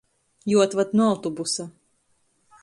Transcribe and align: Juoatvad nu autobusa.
Juoatvad 0.51 0.89
nu 0.93 1.03
autobusa. 1.09 1.63